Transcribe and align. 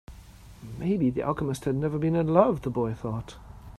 Maybe 0.79 1.11
the 1.11 1.21
alchemist 1.21 1.65
has 1.65 1.75
never 1.75 1.99
been 1.99 2.15
in 2.15 2.27
love, 2.33 2.63
the 2.63 2.71
boy 2.71 2.95
thought. 2.95 3.37